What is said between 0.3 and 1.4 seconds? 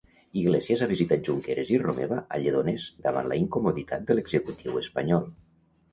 Iglesias ha visitat